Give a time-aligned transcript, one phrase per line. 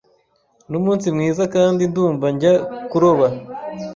[0.69, 2.53] Numunsi mwiza kandi ndumva njya
[2.89, 3.27] kuroba.